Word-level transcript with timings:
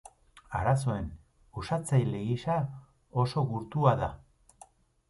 Arazoen 0.59 1.11
uxatzaile 1.61 2.23
gisa 2.31 2.57
oso 3.27 3.47
gurtua 3.53 3.97
da. 4.03 4.15